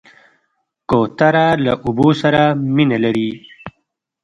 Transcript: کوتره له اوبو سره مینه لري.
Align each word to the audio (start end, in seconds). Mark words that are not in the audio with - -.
کوتره 0.89 1.47
له 1.63 1.73
اوبو 1.85 2.09
سره 2.21 2.41
مینه 2.75 2.97
لري. 3.05 3.31